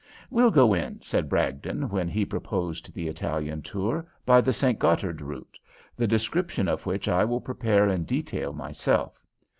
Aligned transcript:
"We'll 0.31 0.49
go 0.49 0.73
in," 0.73 0.99
said 1.03 1.29
Bragdon, 1.29 1.87
when 1.89 2.07
he 2.09 2.25
proposed 2.25 2.91
the 2.91 3.07
Italian 3.07 3.61
tour, 3.61 4.07
"by 4.25 4.41
the 4.41 4.51
St. 4.51 4.79
Gothard 4.79 5.21
route, 5.21 5.59
the 5.95 6.07
description 6.07 6.67
of 6.67 6.87
which 6.87 7.07
I 7.07 7.23
will 7.23 7.39
prepare 7.39 7.87
in 7.87 8.05
detail 8.05 8.51
myself. 8.51 9.23